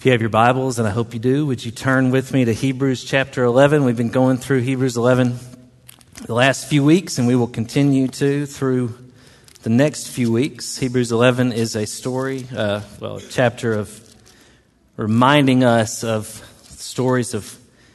[0.00, 2.46] If you have your Bibles, and I hope you do, would you turn with me
[2.46, 3.84] to Hebrews chapter 11?
[3.84, 5.38] We've been going through Hebrews 11
[6.24, 8.96] the last few weeks, and we will continue to through
[9.62, 10.78] the next few weeks.
[10.78, 14.14] Hebrews 11 is a story, uh, well, a chapter of
[14.96, 16.28] reminding us of
[16.62, 17.44] stories of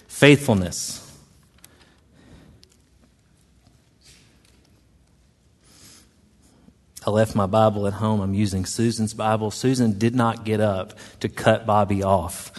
[0.07, 1.04] faithfulness.
[7.05, 8.19] I left my Bible at home.
[8.19, 9.51] I'm using Susan's Bible.
[9.51, 12.51] Susan did not get up to cut Bobby off.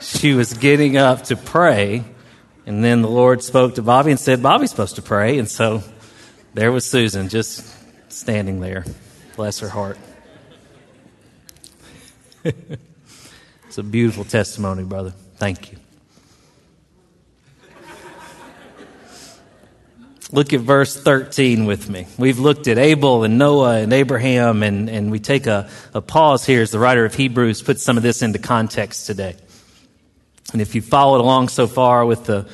[0.00, 2.04] She was getting up to pray,
[2.66, 5.38] and then the Lord spoke to Bobby and said, Bobby's supposed to pray.
[5.38, 5.82] And so
[6.54, 7.66] there was Susan just
[8.12, 8.84] standing there.
[9.34, 9.98] Bless her heart.
[12.44, 15.10] it's a beautiful testimony, brother.
[15.36, 15.78] Thank you.
[20.32, 22.06] Look at verse 13 with me.
[22.16, 26.46] We've looked at Abel and Noah and Abraham, and, and we take a, a pause
[26.46, 29.34] here as the writer of Hebrews puts some of this into context today.
[30.52, 32.48] And if you followed along so far with the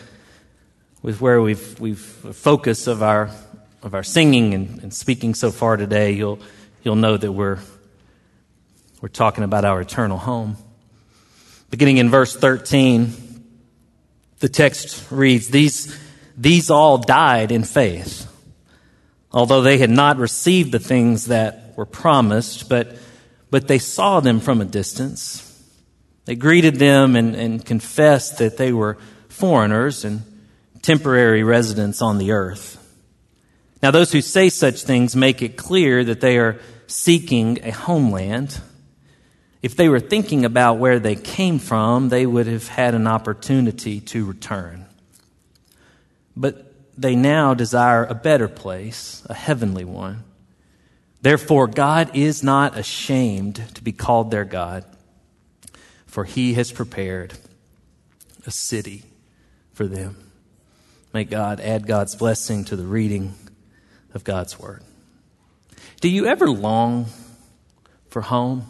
[1.03, 3.31] with where we've we've focus of our
[3.83, 6.39] of our singing and, and speaking so far today, you'll
[6.83, 7.59] you'll know that we're
[9.03, 10.57] we're talking about our eternal home.
[11.69, 13.13] Beginning in verse 13,
[14.39, 16.06] the text reads, These
[16.37, 18.31] these all died in faith,
[19.33, 22.97] although they had not received the things that were promised, but,
[23.51, 25.43] but they saw them from a distance.
[26.27, 28.99] They greeted them and, and confessed that they were
[29.29, 30.23] foreigners and
[30.83, 32.83] temporary residents on the earth.
[33.83, 38.61] Now, those who say such things make it clear that they are seeking a homeland.
[39.63, 44.01] If they were thinking about where they came from, they would have had an opportunity
[44.01, 44.86] to return.
[46.37, 50.25] But they now desire a better place, a heavenly one.
[51.23, 54.85] Therefore, God is not ashamed to be called their God,
[56.07, 57.35] for he has prepared
[58.47, 59.03] a city
[59.73, 60.17] for them.
[61.13, 63.35] May God add God's blessing to the reading
[64.15, 64.83] of God's word.
[66.01, 67.07] Do you ever long
[68.09, 68.67] for home?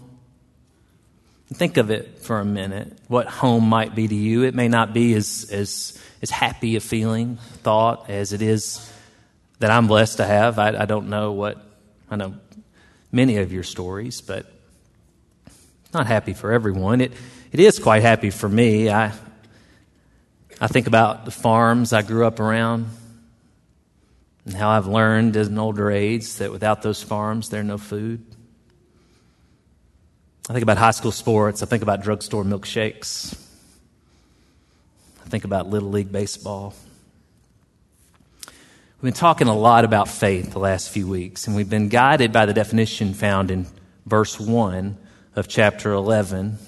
[1.52, 4.42] Think of it for a minute, what home might be to you.
[4.42, 8.92] It may not be as, as, as happy a feeling, thought, as it is
[9.60, 10.58] that I'm blessed to have.
[10.58, 11.58] I, I don't know what,
[12.10, 12.34] I know
[13.12, 14.52] many of your stories, but
[15.94, 17.00] not happy for everyone.
[17.00, 17.12] It,
[17.52, 18.90] it is quite happy for me.
[18.90, 19.12] I,
[20.60, 22.88] I think about the farms I grew up around
[24.44, 28.24] and how I've learned as an older age that without those farms, there's no food.
[30.48, 31.64] I think about high school sports.
[31.64, 33.36] I think about drugstore milkshakes.
[35.24, 36.72] I think about Little League Baseball.
[38.46, 42.32] We've been talking a lot about faith the last few weeks, and we've been guided
[42.32, 43.66] by the definition found in
[44.06, 44.96] verse 1
[45.34, 46.58] of chapter 11,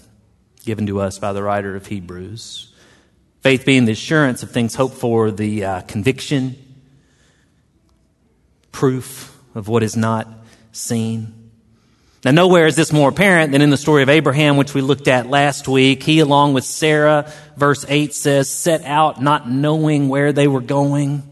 [0.64, 2.74] given to us by the writer of Hebrews.
[3.42, 6.56] Faith being the assurance of things hoped for, the uh, conviction,
[8.72, 10.26] proof of what is not
[10.72, 11.37] seen.
[12.28, 15.08] Now, nowhere is this more apparent than in the story of Abraham, which we looked
[15.08, 16.02] at last week.
[16.02, 21.22] He, along with Sarah, verse 8 says, set out not knowing where they were going.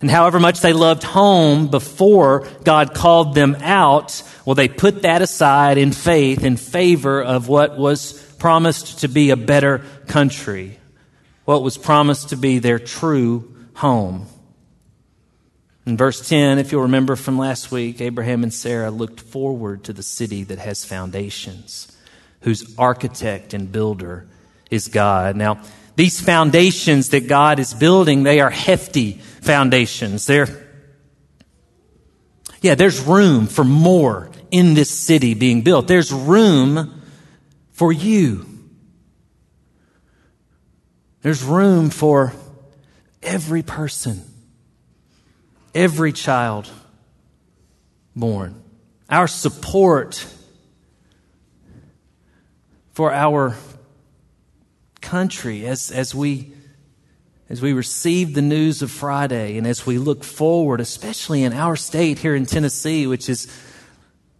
[0.00, 5.22] And however much they loved home before God called them out, well, they put that
[5.22, 10.78] aside in faith in favor of what was promised to be a better country,
[11.46, 14.28] what was promised to be their true home.
[15.84, 19.92] In verse 10, if you'll remember from last week, Abraham and Sarah looked forward to
[19.92, 21.90] the city that has foundations,
[22.42, 24.28] whose architect and builder
[24.70, 25.34] is God.
[25.34, 25.60] Now,
[25.96, 30.24] these foundations that God is building, they are hefty foundations.
[30.26, 30.48] They're,
[32.60, 35.88] yeah, there's room for more in this city being built.
[35.88, 37.02] There's room
[37.72, 38.46] for you.
[41.22, 42.32] There's room for
[43.22, 44.22] every person
[45.74, 46.70] every child
[48.14, 48.62] born.
[49.08, 50.26] Our support
[52.92, 53.56] for our
[55.00, 56.52] country as, as we
[57.48, 61.76] as we receive the news of Friday and as we look forward, especially in our
[61.76, 63.46] state here in Tennessee, which is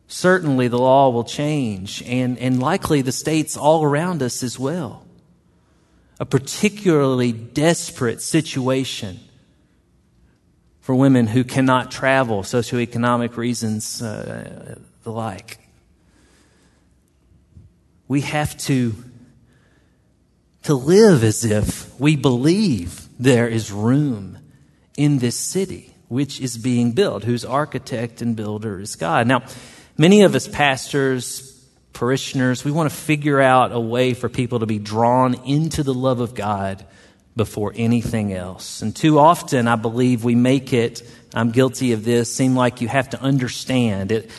[0.07, 5.05] certainly the law will change and, and likely the states all around us as well.
[6.21, 9.21] A particularly desperate situation
[10.83, 15.59] for women who cannot travel, socioeconomic reasons, uh, the like.
[18.09, 18.95] We have to,
[20.65, 24.39] to live as if we believe there is room
[24.97, 29.27] in this city which is being built, whose architect and builder is God.
[29.27, 29.45] Now,
[29.97, 31.49] many of us pastors
[31.93, 32.65] parishioners.
[32.65, 36.21] We want to figure out a way for people to be drawn into the love
[36.21, 36.85] of God
[37.35, 38.83] before anything else.
[38.83, 41.03] And too often, I believe we make it,
[41.35, 44.31] I'm guilty of this, seem like you have to understand it.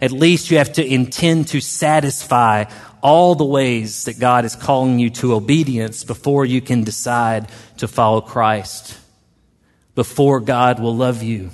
[0.00, 2.64] At least you have to intend to satisfy
[3.02, 7.48] all the ways that God is calling you to obedience before you can decide
[7.78, 8.98] to follow Christ,
[9.94, 11.50] before God will love you.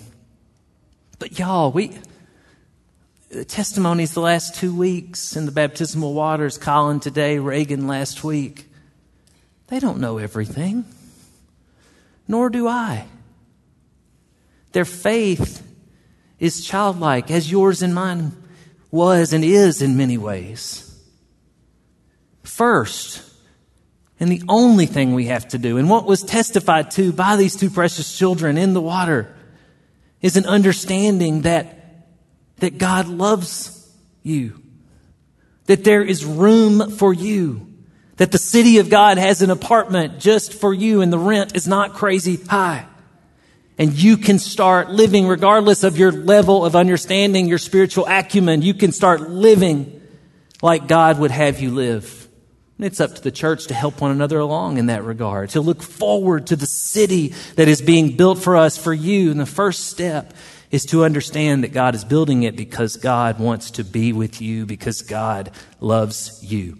[1.19, 1.90] But y'all, we,
[3.31, 8.67] the testimonies the last two weeks in the baptismal waters, Colin today, Reagan last week,
[9.69, 10.84] they don't know everything,
[12.28, 13.06] nor do I.
[14.72, 15.62] Their faith
[16.38, 18.32] is childlike, as yours and mine
[18.90, 20.81] was and is in many ways.
[22.43, 23.22] First,
[24.20, 27.56] and the only thing we have to do, and what was testified to by these
[27.56, 29.34] two precious children in the water,
[30.20, 32.08] is an understanding that,
[32.58, 34.62] that God loves you,
[35.66, 37.74] that there is room for you,
[38.16, 41.66] that the city of God has an apartment just for you, and the rent is
[41.66, 42.87] not crazy high.
[43.76, 48.62] And you can start living regardless of your level of understanding, your spiritual acumen.
[48.62, 50.00] You can start living
[50.62, 52.28] like God would have you live.
[52.78, 55.61] And it's up to the church to help one another along in that regard, to
[55.61, 59.32] look forward to the city that is being built for us, for you.
[59.32, 60.34] And the first step
[60.70, 64.66] is to understand that God is building it because God wants to be with you,
[64.66, 65.50] because God
[65.81, 66.78] loves you.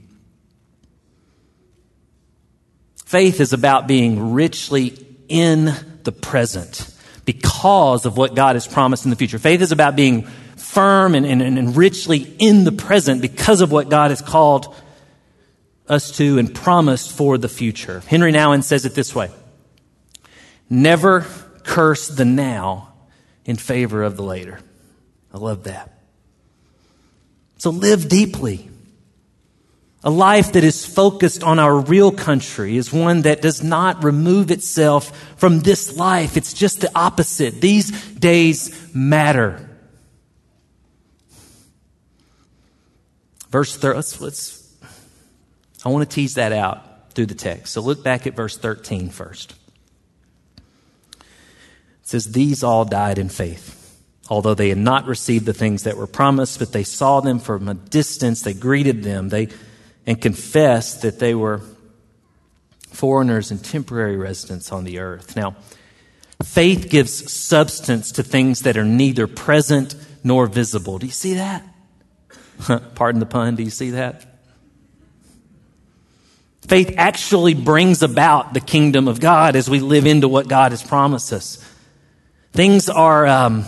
[3.14, 4.93] Faith is about being richly
[5.28, 5.72] in
[6.02, 6.93] the present
[7.25, 9.38] because of what God has promised in the future.
[9.38, 10.22] Faith is about being
[10.56, 14.75] firm and, and, and richly in the present because of what God has called
[15.88, 18.02] us to and promised for the future.
[18.08, 19.31] Henri Nouwen says it this way
[20.69, 21.25] Never
[21.62, 22.94] curse the now
[23.44, 24.58] in favor of the later.
[25.32, 26.00] I love that.
[27.58, 28.70] So live deeply.
[30.06, 34.51] A life that is focused on our real country is one that does not remove
[34.51, 36.37] itself from this life.
[36.37, 37.62] It's just the opposite.
[37.62, 39.67] These days matter.
[43.49, 44.77] Verse 3, let's, let's
[45.87, 47.73] I want to tease that out through the text.
[47.73, 49.55] So look back at verse 13 first.
[51.19, 51.25] It
[52.03, 53.81] says, These all died in faith.
[54.29, 57.69] Although they had not received the things that were promised, but they saw them from
[57.69, 59.49] a distance, they greeted them, they
[60.06, 61.61] and confessed that they were
[62.93, 65.37] foreigners and temporary residents on the earth.
[65.37, 65.56] Now,
[66.43, 70.99] faith gives substance to things that are neither present nor visible.
[70.99, 71.65] Do you see that?
[72.95, 74.35] Pardon the pun, do you see that?
[76.67, 80.83] Faith actually brings about the kingdom of God as we live into what God has
[80.83, 81.62] promised us.
[82.53, 83.67] Things are, um,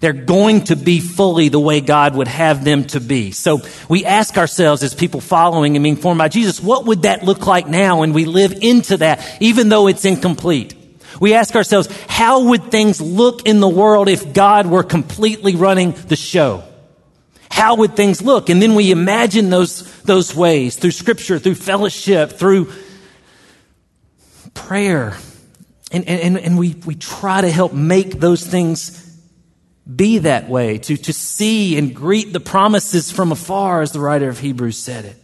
[0.00, 3.30] they're going to be fully the way God would have them to be.
[3.32, 7.22] So we ask ourselves as people following and being formed by Jesus, what would that
[7.22, 10.74] look like now when we live into that, even though it's incomplete?
[11.20, 15.92] We ask ourselves, how would things look in the world if God were completely running
[15.92, 16.64] the show?
[17.50, 18.48] how would things look?
[18.48, 22.72] And then we imagine those, those ways through scripture, through fellowship, through
[24.54, 25.18] prayer.
[25.92, 29.09] And, and, and we, we try to help make those things
[29.96, 34.28] be that way, to, to see and greet the promises from afar, as the writer
[34.28, 35.16] of Hebrews said it.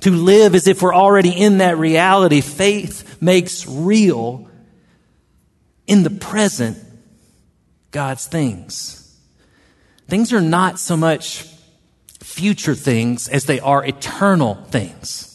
[0.00, 2.40] To live as if we're already in that reality.
[2.40, 4.48] Faith makes real
[5.86, 6.78] in the present
[7.90, 8.98] God's things.
[10.08, 11.46] Things are not so much
[12.20, 15.28] future things as they are eternal things.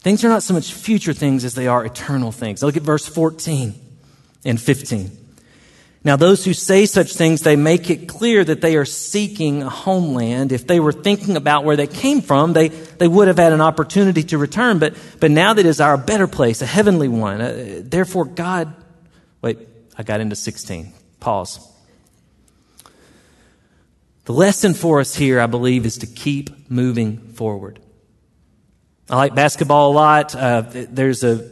[0.00, 2.62] Things are not so much future things as they are eternal things.
[2.62, 3.74] Look at verse 14
[4.44, 5.19] and 15.
[6.02, 9.68] Now, those who say such things, they make it clear that they are seeking a
[9.68, 10.50] homeland.
[10.50, 13.60] If they were thinking about where they came from, they, they would have had an
[13.60, 14.78] opportunity to return.
[14.78, 17.42] But, but now that is our better place, a heavenly one.
[17.42, 18.74] Uh, therefore, God,
[19.42, 19.58] wait,
[19.98, 20.90] I got into 16.
[21.20, 21.68] Pause.
[24.24, 27.78] The lesson for us here, I believe, is to keep moving forward.
[29.10, 30.34] I like basketball a lot.
[30.34, 31.50] Uh, there's a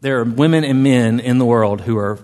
[0.00, 2.18] there are women and men in the world who are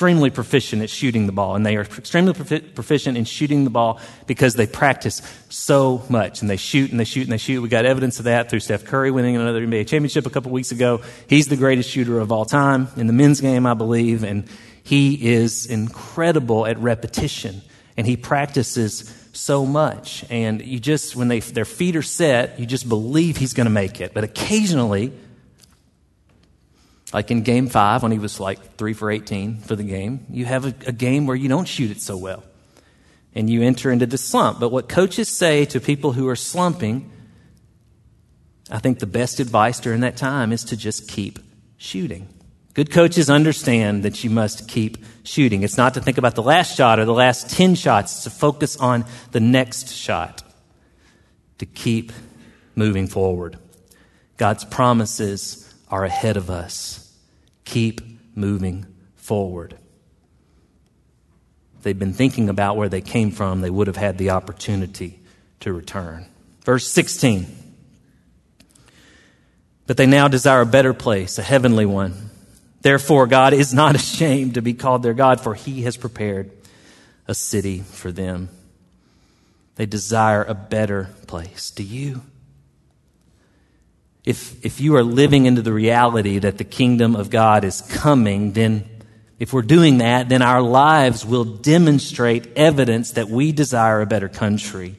[0.00, 4.00] extremely proficient at shooting the ball, and they are extremely proficient in shooting the ball
[4.26, 7.60] because they practice so much, and they shoot and they shoot and they shoot.
[7.60, 10.72] We got evidence of that through Steph Curry winning another NBA championship a couple weeks
[10.72, 11.02] ago.
[11.28, 14.48] He's the greatest shooter of all time in the men's game, I believe, and
[14.82, 17.60] he is incredible at repetition
[17.98, 20.24] and he practices so much.
[20.30, 23.70] And you just, when they, their feet are set, you just believe he's going to
[23.70, 24.14] make it.
[24.14, 25.12] But occasionally,
[27.12, 30.44] like in game five, when he was like three for 18 for the game, you
[30.44, 32.44] have a, a game where you don't shoot it so well.
[33.34, 34.58] and you enter into the slump.
[34.58, 37.10] But what coaches say to people who are slumping,
[38.70, 41.38] I think the best advice during that time is to just keep
[41.76, 42.28] shooting.
[42.74, 45.62] Good coaches understand that you must keep shooting.
[45.62, 48.30] It's not to think about the last shot or the last 10 shots, it's to
[48.30, 50.42] focus on the next shot,
[51.58, 52.12] to keep
[52.76, 53.58] moving forward.
[54.36, 56.99] God's promises are ahead of us.
[57.70, 58.00] Keep
[58.34, 58.84] moving
[59.14, 59.78] forward.
[61.78, 65.20] If they'd been thinking about where they came from, they would have had the opportunity
[65.60, 66.26] to return.
[66.64, 67.46] Verse 16.
[69.86, 72.30] But they now desire a better place, a heavenly one.
[72.80, 76.50] Therefore, God is not ashamed to be called their God, for he has prepared
[77.28, 78.48] a city for them.
[79.76, 81.70] They desire a better place.
[81.70, 82.22] Do you?
[84.24, 88.52] If, if you are living into the reality that the kingdom of God is coming,
[88.52, 88.84] then
[89.38, 94.28] if we're doing that, then our lives will demonstrate evidence that we desire a better
[94.28, 94.96] country.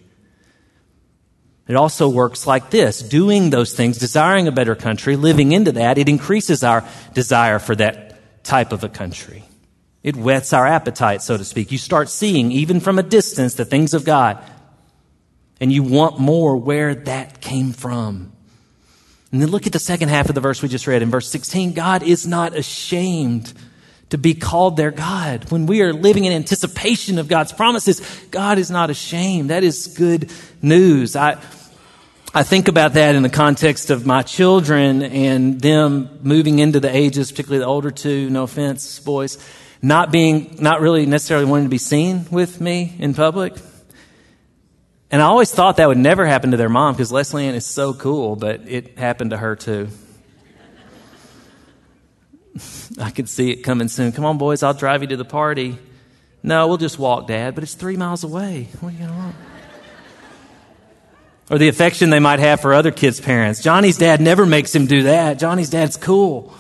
[1.68, 5.98] It also works like this doing those things, desiring a better country, living into that,
[5.98, 9.44] it increases our desire for that type of a country.
[10.04, 11.72] It whets our appetite, so to speak.
[11.72, 14.44] You start seeing, even from a distance, the things of God,
[15.60, 18.34] and you want more where that came from.
[19.32, 21.30] And then look at the second half of the verse we just read in verse
[21.30, 21.74] 16.
[21.74, 23.54] God is not ashamed
[24.10, 25.50] to be called their God.
[25.52, 29.50] When we are living in anticipation of God's promises, God is not ashamed.
[29.50, 30.30] That is good
[30.62, 31.16] news.
[31.16, 31.42] I,
[32.34, 36.94] I think about that in the context of my children and them moving into the
[36.94, 39.38] ages, particularly the older two, no offense, boys,
[39.82, 43.54] not being, not really necessarily wanting to be seen with me in public.
[45.12, 47.66] And I always thought that would never happen to their mom because Leslie Ann is
[47.66, 49.90] so cool, but it happened to her too.
[53.00, 54.14] I could see it coming soon.
[54.14, 55.78] Come on, boys, I'll drive you to the party.
[56.44, 58.70] No, we'll just walk, Dad, but it's three miles away.
[58.80, 59.36] What are you going to want?
[61.52, 63.62] or the affection they might have for other kids' parents.
[63.62, 65.38] Johnny's dad never makes him do that.
[65.38, 66.54] Johnny's dad's cool.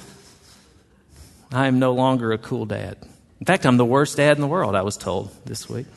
[1.54, 2.98] I am no longer a cool dad.
[3.40, 5.88] In fact, I'm the worst dad in the world, I was told this week.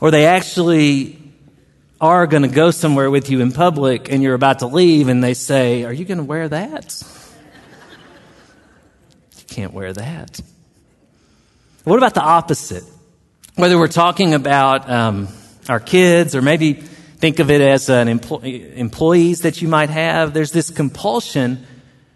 [0.00, 1.18] Or they actually
[2.00, 5.22] are going to go somewhere with you in public and you're about to leave and
[5.22, 7.02] they say, Are you going to wear that?
[9.36, 10.40] You can't wear that.
[11.84, 12.84] What about the opposite?
[13.56, 15.28] Whether we're talking about um,
[15.68, 16.74] our kids, or maybe
[17.20, 18.42] think of it as an empl-
[18.76, 20.32] employees that you might have.
[20.32, 21.66] There's this compulsion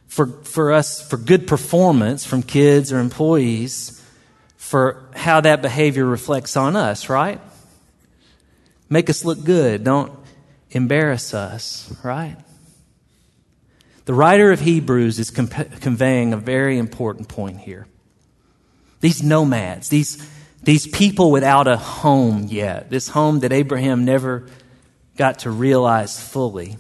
[0.09, 4.01] for, for us, for good performance from kids or employees
[4.57, 7.41] for how that behavior reflects on us, right?
[8.89, 9.85] Make us look good.
[9.85, 10.13] Don't
[10.71, 12.37] embarrass us, right?
[14.05, 17.87] The writer of Hebrews is comp- conveying a very important point here.
[19.01, 20.27] These nomads, these
[20.63, 24.47] these people without a home yet, this home that Abraham never
[25.17, 26.79] got to realize fully,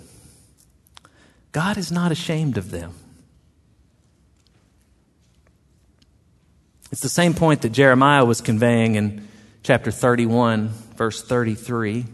[1.52, 2.94] God is not ashamed of them.
[6.90, 9.28] It's the same point that Jeremiah was conveying in
[9.62, 12.06] chapter 31, verse 33.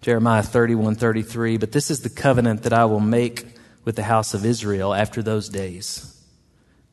[0.00, 1.56] Jeremiah 31, 33.
[1.58, 3.46] But this is the covenant that I will make
[3.84, 6.12] with the house of Israel after those days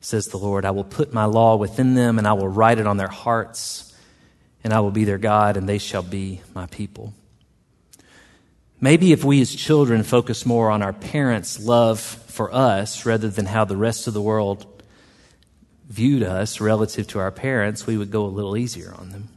[0.02, 0.66] says the Lord.
[0.66, 3.94] I will put my law within them, and I will write it on their hearts,
[4.64, 7.14] and I will be their God, and they shall be my people.
[8.82, 13.46] Maybe if we as children focus more on our parents' love for us rather than
[13.46, 14.84] how the rest of the world
[15.90, 19.28] viewed us relative to our parents, we would go a little easier on them.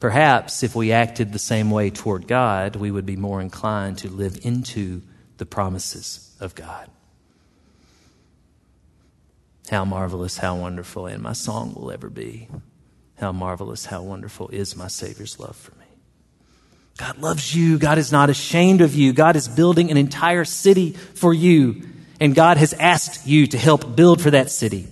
[0.00, 4.08] Perhaps if we acted the same way toward God, we would be more inclined to
[4.08, 5.02] live into
[5.38, 6.88] the promises of God.
[9.70, 12.48] How marvelous, how wonderful, and my song will ever be.
[13.18, 15.84] How marvelous, how wonderful is my Savior's love for me.
[16.96, 17.78] God loves you.
[17.78, 19.12] God is not ashamed of you.
[19.12, 21.82] God is building an entire city for you.
[22.20, 24.88] And God has asked you to help build for that city.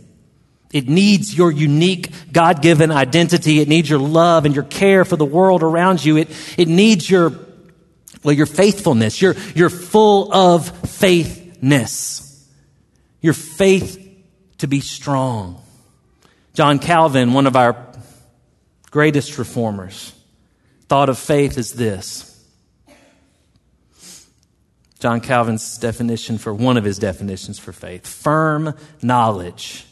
[0.73, 3.61] It needs your unique God given identity.
[3.61, 6.17] It needs your love and your care for the world around you.
[6.17, 7.33] It, it needs your,
[8.23, 9.23] well, your faithfulness.
[9.23, 12.47] You're, you're full of faithness.
[13.21, 14.03] Your faith
[14.59, 15.63] to be strong.
[16.53, 17.77] John Calvin, one of our
[18.91, 20.15] greatest reformers,
[20.89, 22.33] thought of faith as this.
[24.99, 29.86] John Calvin's definition for one of his definitions for faith firm knowledge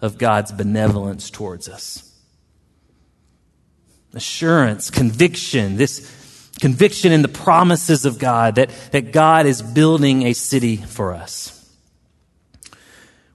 [0.00, 2.06] of God's benevolence towards us.
[4.12, 10.32] Assurance, conviction, this conviction in the promises of God that, that God is building a
[10.32, 11.56] city for us.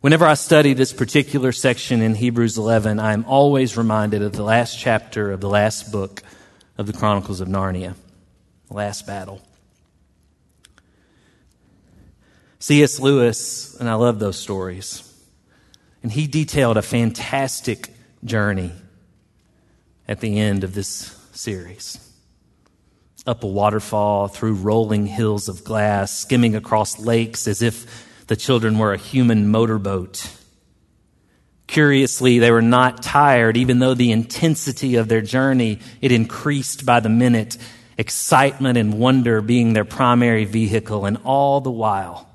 [0.01, 4.43] Whenever I study this particular section in Hebrews 11, I am always reminded of the
[4.43, 6.22] last chapter of the last book
[6.77, 7.95] of the Chronicles of Narnia,
[8.67, 9.41] the last battle.
[12.60, 13.00] C.S.
[13.00, 15.05] Lewis, and I love those stories,
[16.06, 17.90] and he detailed a fantastic
[18.24, 18.72] journey
[20.08, 21.98] at the end of this series.
[23.26, 28.78] Up a waterfall, through rolling hills of glass, skimming across lakes as if the children
[28.78, 30.30] were a human motorboat.
[31.66, 37.00] Curiously, they were not tired, even though the intensity of their journey, it increased by
[37.00, 37.58] the minute,
[37.98, 42.30] excitement and wonder being their primary vehicle, and all the while,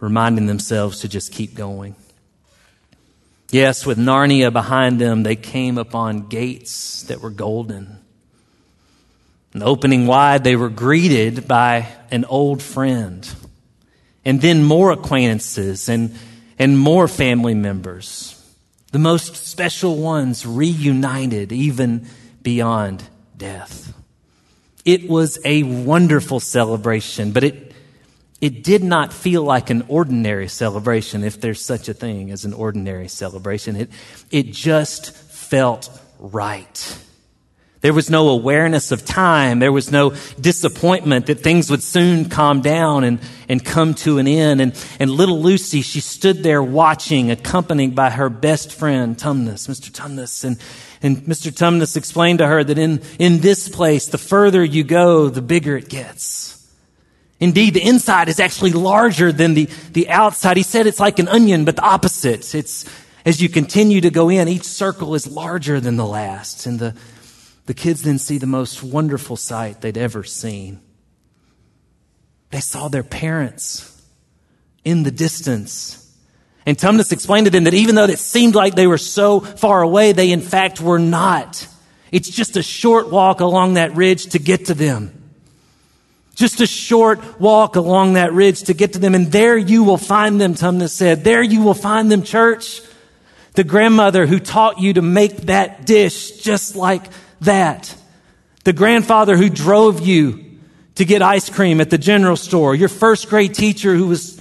[0.00, 1.96] reminding themselves to just keep going.
[3.50, 7.98] Yes, with Narnia behind them, they came upon gates that were golden.
[9.52, 13.26] And opening wide, they were greeted by an old friend
[14.26, 16.12] and then more acquaintances and,
[16.58, 18.32] and more family members.
[18.90, 22.08] The most special ones reunited even
[22.42, 23.04] beyond
[23.36, 23.94] death.
[24.84, 27.65] It was a wonderful celebration, but it,
[28.40, 32.52] it did not feel like an ordinary celebration, if there's such a thing as an
[32.52, 33.76] ordinary celebration.
[33.76, 33.90] It,
[34.30, 35.88] it just felt
[36.18, 36.98] right.
[37.80, 39.58] There was no awareness of time.
[39.58, 44.26] There was no disappointment that things would soon calm down and, and come to an
[44.26, 44.60] end.
[44.60, 49.90] And, and little Lucy, she stood there watching, accompanied by her best friend, Tumnus, Mr.
[49.90, 50.42] Tumnus.
[50.44, 50.58] And,
[51.00, 51.52] and Mr.
[51.52, 55.76] Tumnus explained to her that in, in this place, the further you go, the bigger
[55.76, 56.55] it gets.
[57.38, 60.56] Indeed, the inside is actually larger than the, the outside.
[60.56, 62.54] He said it's like an onion, but the opposite.
[62.54, 62.86] It's,
[63.26, 66.64] as you continue to go in, each circle is larger than the last.
[66.64, 66.96] And the,
[67.66, 70.80] the kids then see the most wonderful sight they'd ever seen.
[72.50, 74.00] They saw their parents
[74.82, 76.02] in the distance.
[76.64, 79.82] And Tumnus explained to them that even though it seemed like they were so far
[79.82, 81.68] away, they in fact were not.
[82.12, 85.25] It's just a short walk along that ridge to get to them.
[86.36, 89.14] Just a short walk along that ridge to get to them.
[89.14, 91.24] And there you will find them, Tumnus said.
[91.24, 92.82] There you will find them, church.
[93.54, 97.02] The grandmother who taught you to make that dish just like
[97.40, 97.96] that.
[98.64, 100.44] The grandfather who drove you
[100.96, 102.74] to get ice cream at the general store.
[102.74, 104.38] Your first grade teacher who was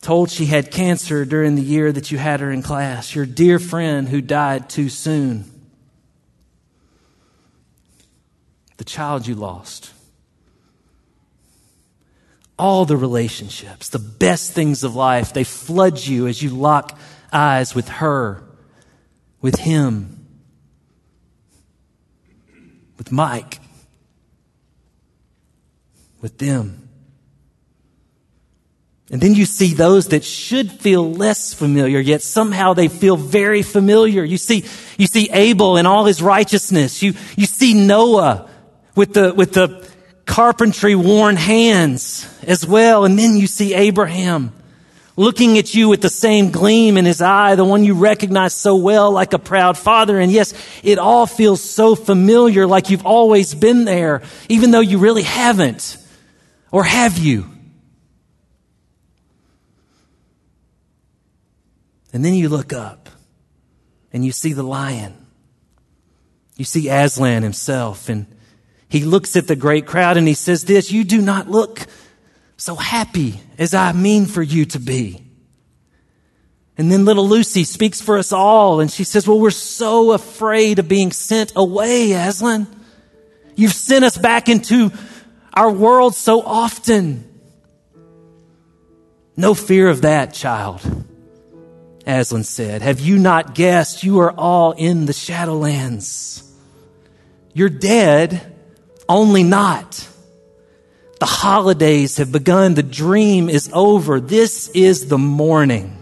[0.00, 3.14] told she had cancer during the year that you had her in class.
[3.14, 5.55] Your dear friend who died too soon.
[8.76, 9.92] The child you lost.
[12.58, 16.98] All the relationships, the best things of life, they flood you as you lock
[17.32, 18.42] eyes with her,
[19.40, 20.16] with him
[22.98, 23.60] with Mike,
[26.20, 26.88] with them.
[29.10, 33.62] And then you see those that should feel less familiar, yet somehow they feel very
[33.62, 34.24] familiar.
[34.24, 34.64] You see,
[34.98, 37.02] you see Abel and all his righteousness.
[37.02, 38.50] You, you see Noah
[38.96, 39.88] with the, with the
[40.24, 43.04] carpentry worn hands as well.
[43.04, 44.52] And then you see Abraham
[45.16, 48.76] looking at you with the same gleam in his eye, the one you recognize so
[48.76, 50.18] well like a proud father.
[50.18, 54.98] And yes, it all feels so familiar, like you've always been there, even though you
[54.98, 55.96] really haven't.
[56.72, 57.50] Or have you?
[62.12, 63.08] And then you look up
[64.12, 65.14] and you see the lion.
[66.56, 68.26] You see Aslan himself and
[68.88, 71.80] he looks at the great crowd and he says this, you do not look
[72.56, 75.22] so happy as I mean for you to be.
[76.78, 80.78] And then little Lucy speaks for us all and she says, well, we're so afraid
[80.78, 82.66] of being sent away, Aslan.
[83.56, 84.92] You've sent us back into
[85.54, 87.24] our world so often.
[89.36, 90.82] No fear of that, child.
[92.06, 96.48] Aslan said, have you not guessed you are all in the Shadowlands?
[97.52, 98.55] You're dead,
[99.08, 100.08] only not.
[101.18, 102.74] The holidays have begun.
[102.74, 104.20] The dream is over.
[104.20, 105.96] This is the morning.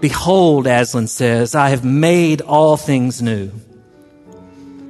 [0.00, 3.52] Behold, Aslan says, I have made all things new.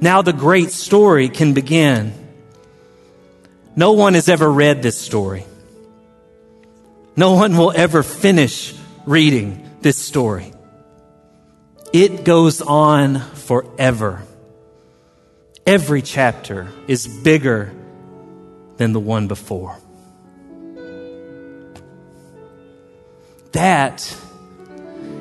[0.01, 2.13] Now the great story can begin.
[3.75, 5.45] No one has ever read this story.
[7.15, 8.73] No one will ever finish
[9.05, 10.51] reading this story.
[11.91, 14.23] It goes on forever.
[15.65, 17.71] Every chapter is bigger
[18.77, 19.77] than the one before.
[23.53, 24.17] That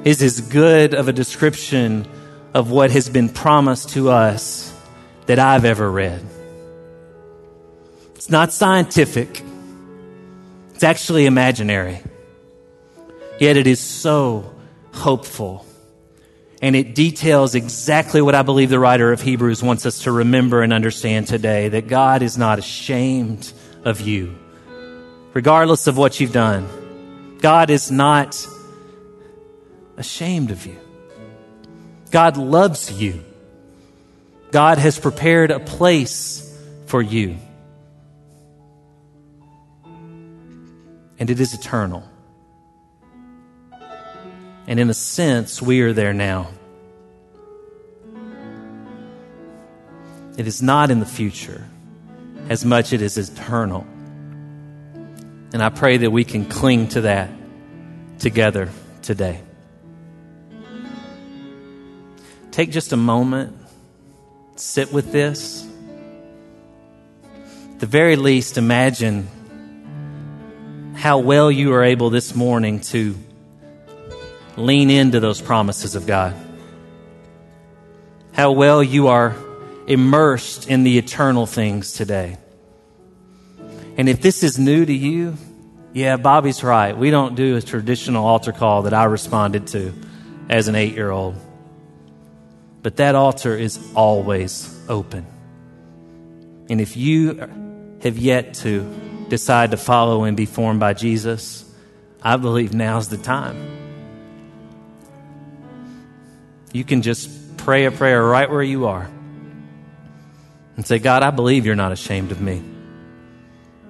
[0.04, 2.08] is as good of a description
[2.54, 4.74] of what has been promised to us
[5.26, 6.24] that I've ever read.
[8.16, 9.42] It's not scientific.
[10.74, 12.00] It's actually imaginary.
[13.38, 14.52] Yet it is so
[14.92, 15.64] hopeful.
[16.62, 20.62] And it details exactly what I believe the writer of Hebrews wants us to remember
[20.62, 23.52] and understand today that God is not ashamed
[23.84, 24.38] of you,
[25.34, 27.36] regardless of what you've done.
[27.40, 28.46] God is not
[29.96, 30.78] ashamed of you.
[32.12, 33.24] God loves you.
[34.52, 37.38] God has prepared a place for you.
[41.18, 42.08] And it is eternal.
[44.66, 46.48] And in a sense, we are there now.
[50.36, 51.66] It is not in the future
[52.48, 53.86] as much it is eternal.
[55.52, 57.30] And I pray that we can cling to that
[58.18, 58.70] together
[59.02, 59.40] today.
[62.50, 63.56] Take just a moment,
[64.56, 65.66] sit with this.
[67.72, 69.28] At the very least, imagine
[70.94, 73.16] how well you are able this morning to
[74.56, 76.34] lean into those promises of God.
[78.32, 79.36] How well you are
[79.86, 82.36] immersed in the eternal things today.
[83.96, 85.36] And if this is new to you,
[85.92, 86.96] yeah, Bobby's right.
[86.96, 89.92] We don't do a traditional altar call that I responded to
[90.48, 91.36] as an eight year old.
[92.82, 95.26] But that altar is always open.
[96.70, 97.36] And if you
[98.02, 101.64] have yet to decide to follow and be formed by Jesus,
[102.22, 103.91] I believe now's the time.
[106.72, 109.08] You can just pray a prayer right where you are
[110.76, 112.62] and say, God, I believe you're not ashamed of me.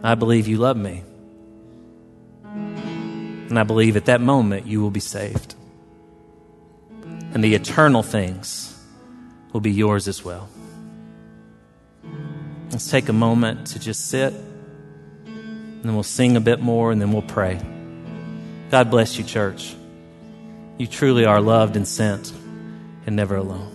[0.02, 1.04] I believe you love me.
[2.42, 5.54] And I believe at that moment you will be saved.
[7.34, 8.76] And the eternal things
[9.52, 10.48] will be yours as well.
[12.70, 14.32] Let's take a moment to just sit,
[15.26, 17.60] and then we'll sing a bit more, and then we'll pray.
[18.70, 19.76] God bless you, church.
[20.78, 22.32] You truly are loved and sent
[23.06, 23.71] and never alone.